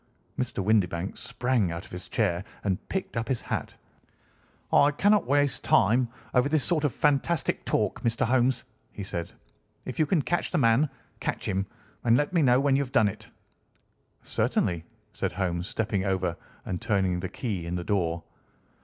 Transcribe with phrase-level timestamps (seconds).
[0.35, 0.63] Mr.
[0.65, 3.75] Windibank sprang out of his chair and picked up his hat.
[4.73, 8.25] "I cannot waste time over this sort of fantastic talk, Mr.
[8.25, 9.31] Holmes," he said.
[9.85, 11.67] "If you can catch the man, catch him,
[12.03, 13.27] and let me know when you have done it."
[14.23, 18.23] "Certainly," said Holmes, stepping over and turning the key in the door.